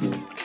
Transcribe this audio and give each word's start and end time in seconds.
Thank 0.00 0.39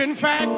in 0.00 0.14
fact 0.14 0.50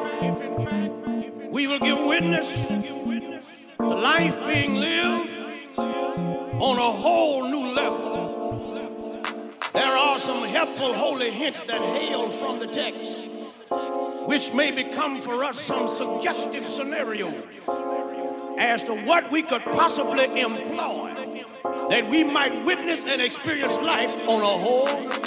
we 1.51 1.67
will 1.67 1.79
give 1.79 1.99
witness 1.99 2.65
to 2.65 3.87
life 3.87 4.37
being 4.47 4.75
lived 4.75 5.29
on 5.77 6.77
a 6.77 6.91
whole 6.91 7.43
new 7.49 7.65
level. 7.73 9.21
There 9.73 9.97
are 9.97 10.17
some 10.19 10.43
helpful 10.45 10.93
holy 10.93 11.29
hints 11.29 11.59
that 11.67 11.81
hail 11.81 12.29
from 12.29 12.59
the 12.59 12.67
text, 12.67 13.17
which 14.27 14.53
may 14.53 14.71
become 14.71 15.19
for 15.19 15.43
us 15.43 15.59
some 15.59 15.89
suggestive 15.89 16.63
scenarios 16.63 17.43
as 18.57 18.83
to 18.85 18.95
what 19.03 19.29
we 19.29 19.41
could 19.41 19.63
possibly 19.63 20.39
employ 20.39 21.13
that 21.89 22.07
we 22.09 22.23
might 22.23 22.63
witness 22.63 23.03
and 23.05 23.21
experience 23.21 23.75
life 23.79 24.11
on 24.27 24.41
a 24.41 24.45
whole 24.45 25.22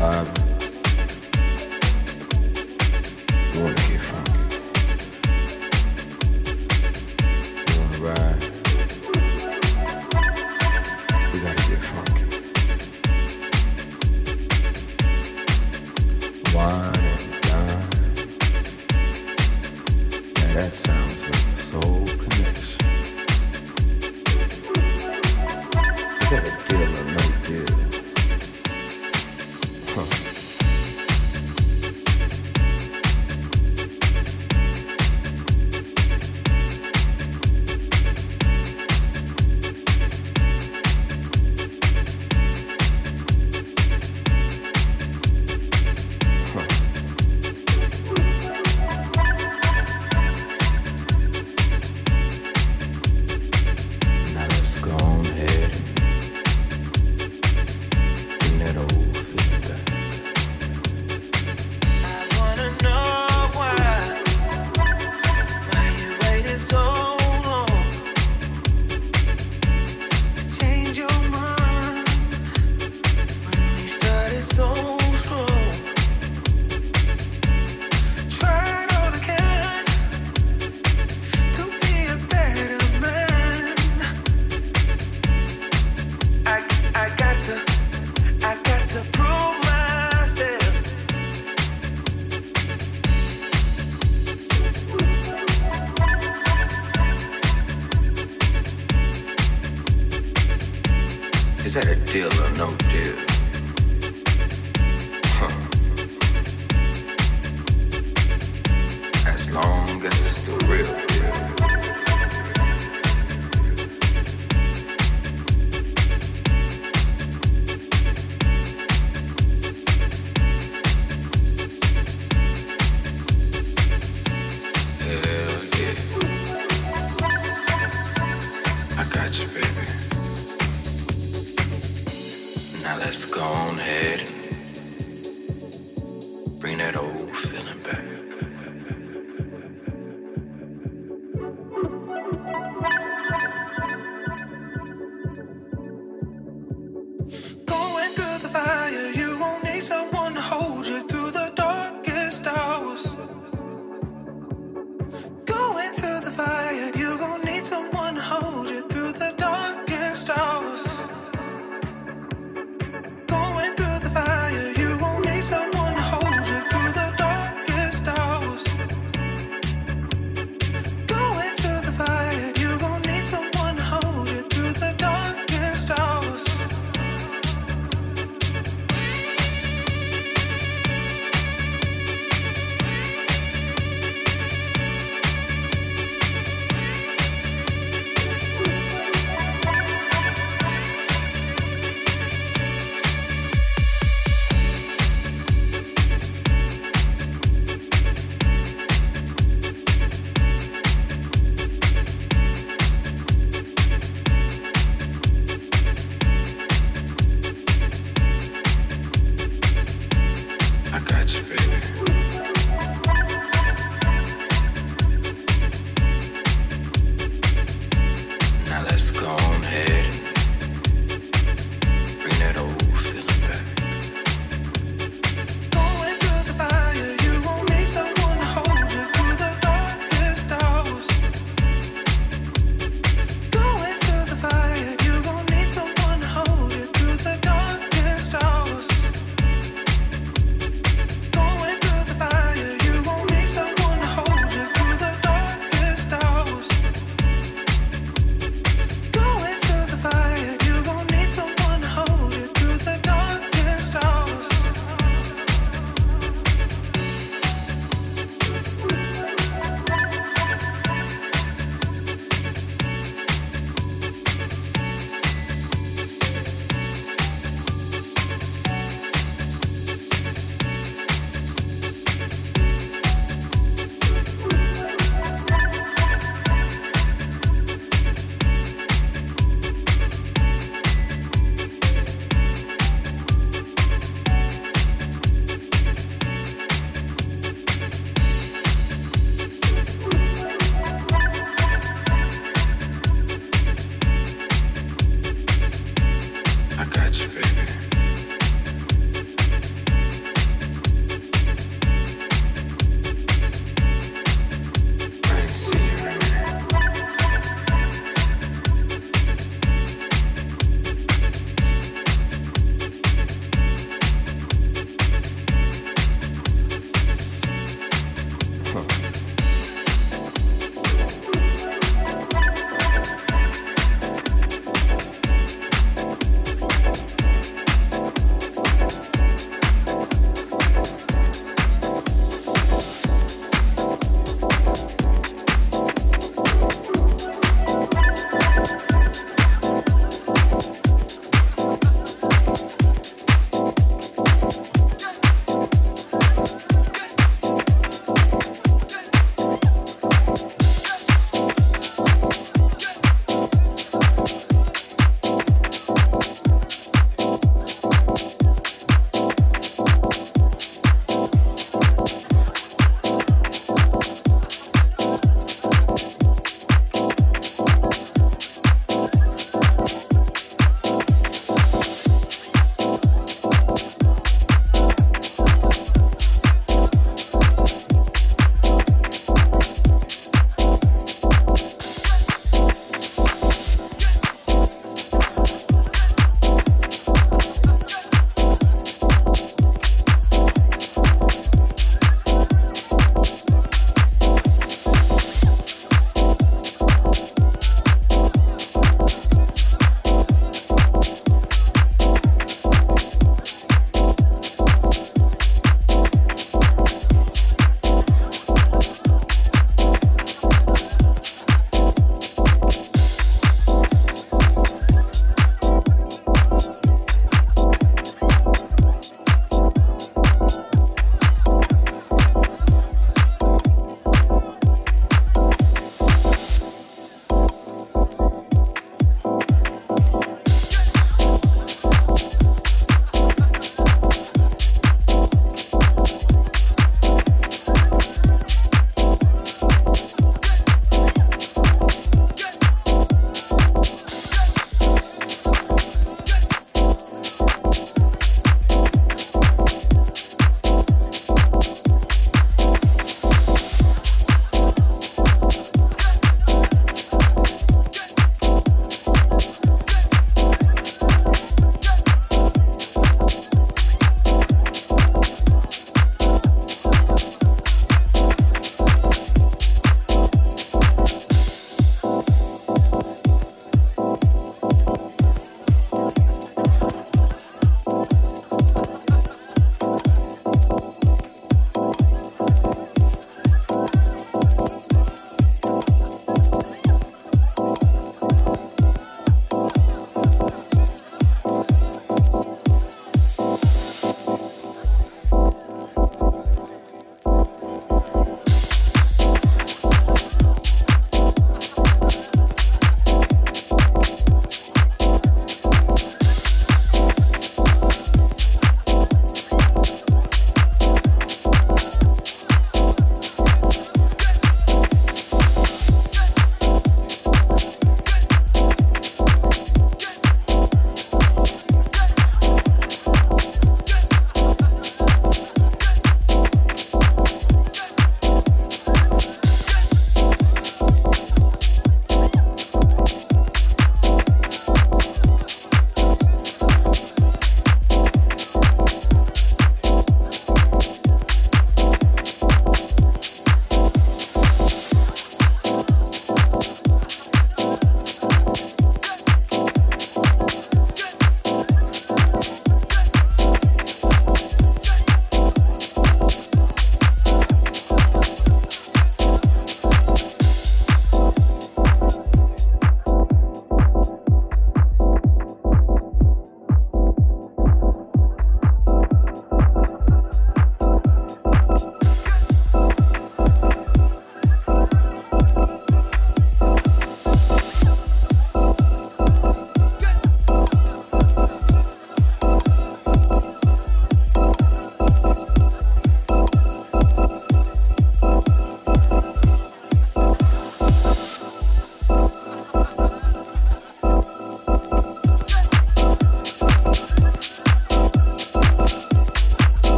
Um, 0.00 0.39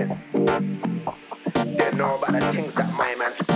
They 0.00 1.90
know 1.92 2.16
about 2.16 2.32
the 2.32 2.52
things 2.52 2.74
that 2.74 2.90
my 2.96 3.14
man's 3.16 3.49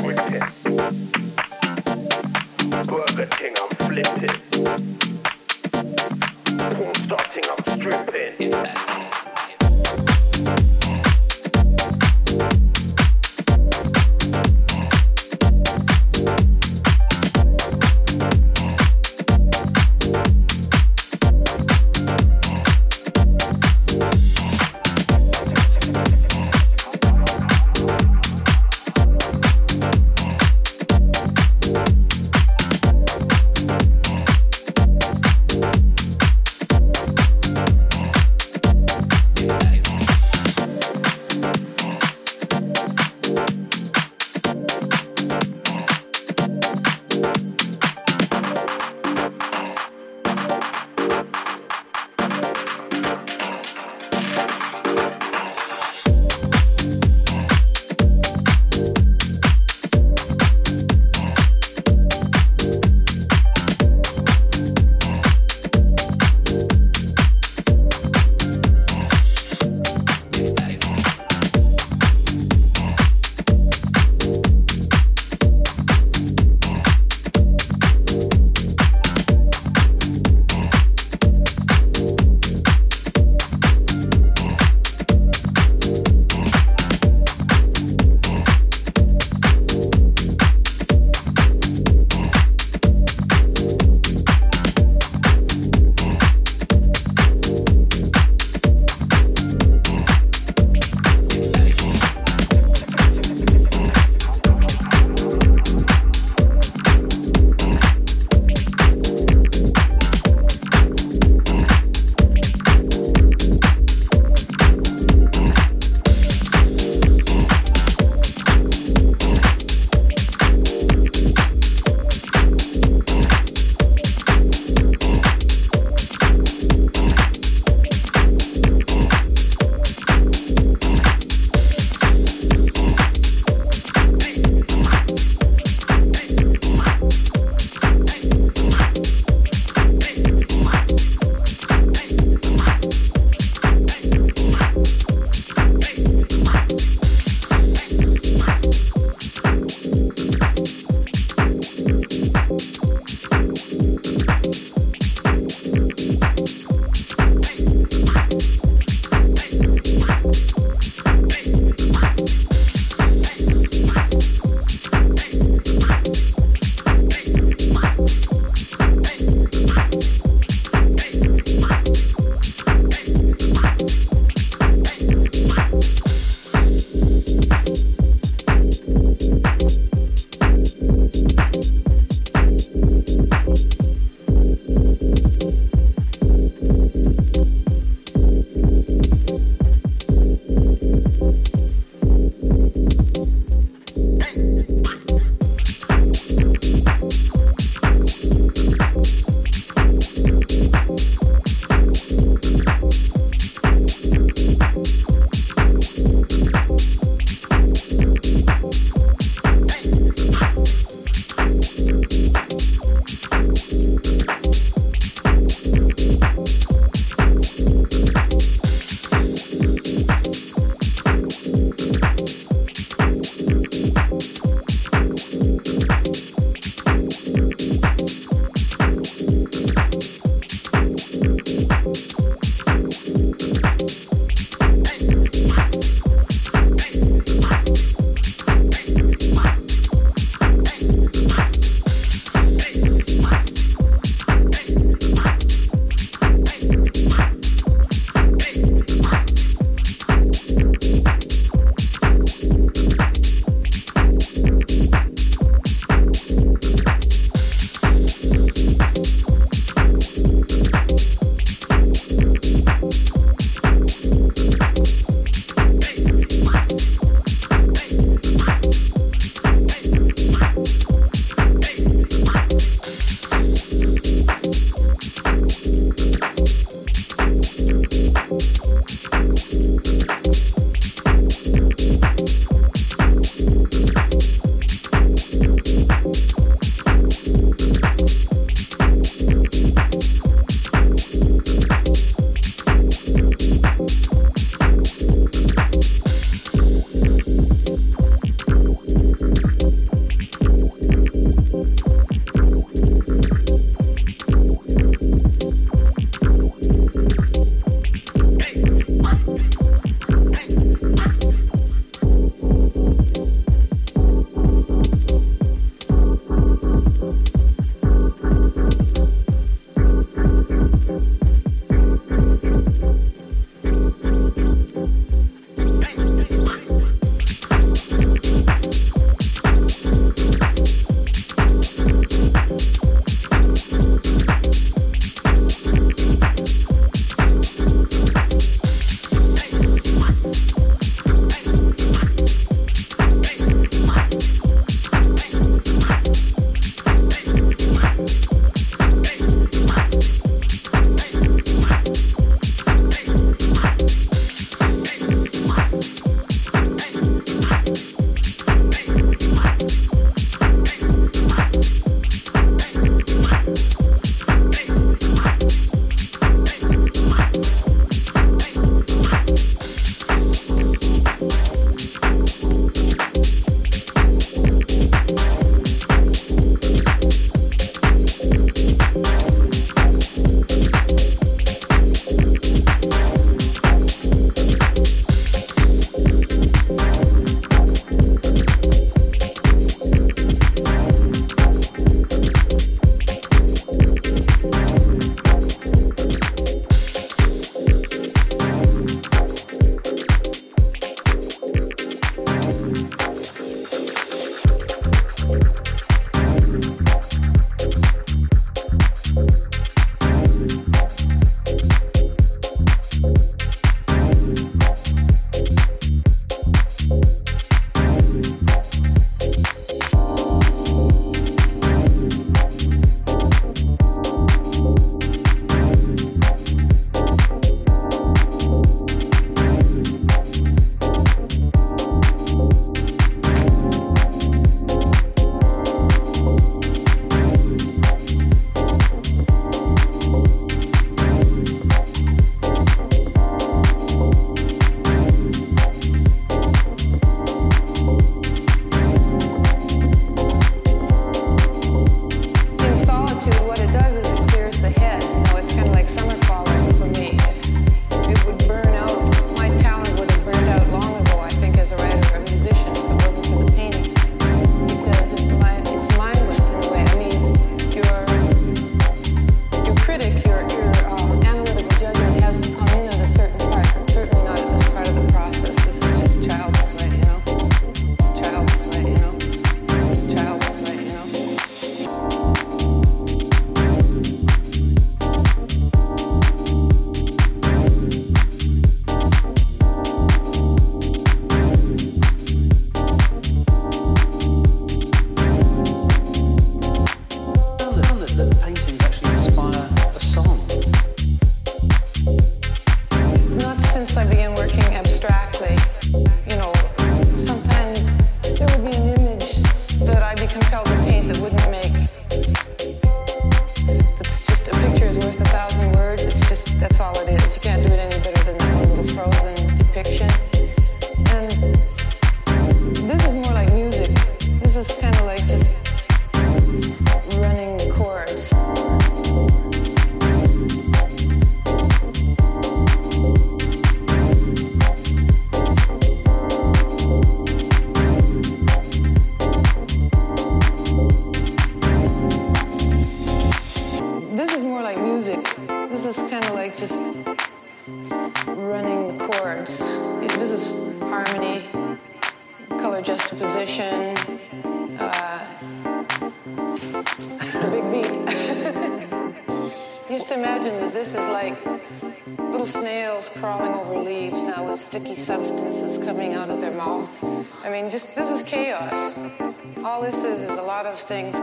just 567.75 567.97
this 567.97 568.09
is 568.09 568.23
chaos. 568.23 569.19
All 569.65 569.83
this 569.83 570.05
is 570.05 570.31
is 570.31 570.37
a 570.37 570.43
lot 570.43 570.65
of 570.65 570.79
things 570.79 571.21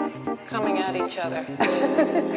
coming 0.49 0.79
at 0.79 0.97
each 0.97 1.17
other. 1.17 1.45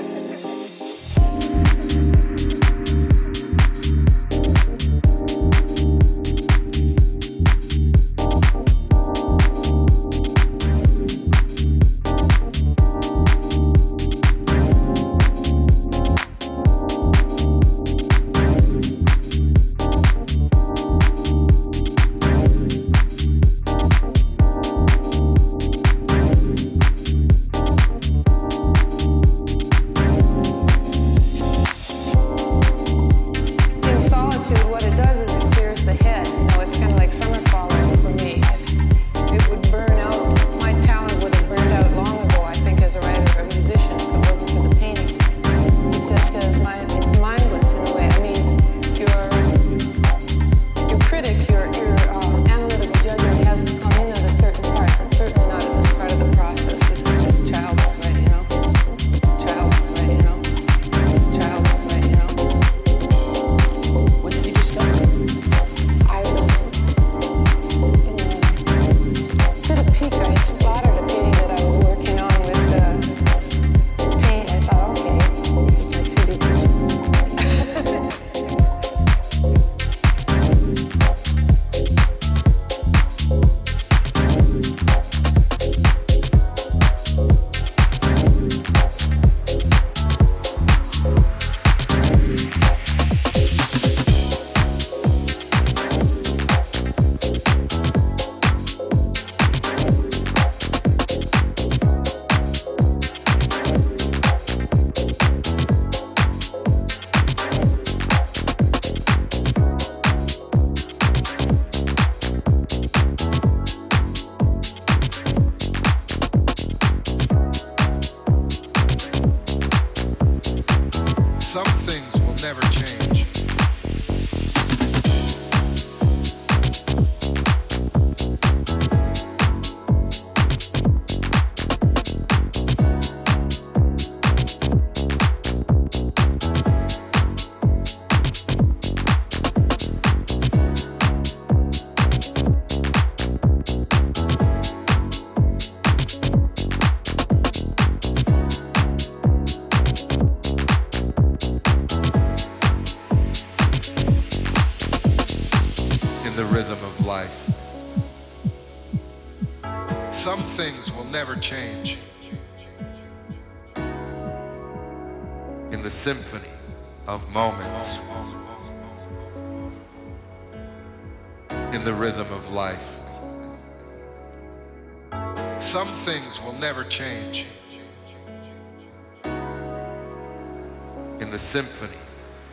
symphony 181.38 181.98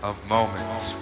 of 0.02 0.18
moments. 0.28 1.01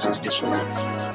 Just 0.00 1.07